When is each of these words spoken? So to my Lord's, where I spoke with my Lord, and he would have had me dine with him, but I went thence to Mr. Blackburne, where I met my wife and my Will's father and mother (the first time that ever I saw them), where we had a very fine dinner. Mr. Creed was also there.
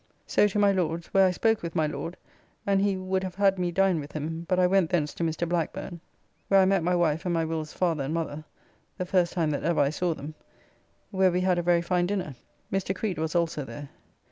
So 0.25 0.47
to 0.47 0.57
my 0.57 0.71
Lord's, 0.71 1.05
where 1.13 1.27
I 1.27 1.29
spoke 1.29 1.61
with 1.61 1.75
my 1.75 1.85
Lord, 1.85 2.17
and 2.65 2.81
he 2.81 2.97
would 2.97 3.23
have 3.23 3.35
had 3.35 3.59
me 3.59 3.71
dine 3.71 3.99
with 3.99 4.13
him, 4.13 4.45
but 4.49 4.57
I 4.57 4.65
went 4.65 4.89
thence 4.89 5.13
to 5.13 5.23
Mr. 5.23 5.47
Blackburne, 5.47 5.99
where 6.47 6.59
I 6.59 6.65
met 6.65 6.81
my 6.81 6.95
wife 6.95 7.23
and 7.23 7.35
my 7.35 7.45
Will's 7.45 7.71
father 7.73 8.05
and 8.05 8.11
mother 8.15 8.43
(the 8.97 9.05
first 9.05 9.31
time 9.33 9.51
that 9.51 9.61
ever 9.63 9.79
I 9.81 9.91
saw 9.91 10.15
them), 10.15 10.33
where 11.11 11.31
we 11.31 11.41
had 11.41 11.59
a 11.59 11.61
very 11.61 11.83
fine 11.83 12.07
dinner. 12.07 12.33
Mr. 12.73 12.95
Creed 12.95 13.19
was 13.19 13.35
also 13.35 13.63
there. 13.63 13.89